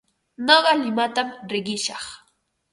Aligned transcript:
Nuqa 0.45 0.71
limatam 0.81 1.29
riqishaq. 1.51 2.05